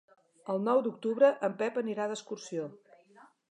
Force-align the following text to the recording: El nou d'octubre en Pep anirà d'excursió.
El 0.53 0.63
nou 0.67 0.81
d'octubre 0.87 1.29
en 1.49 1.53
Pep 1.61 1.79
anirà 1.83 2.09
d'excursió. 2.13 2.67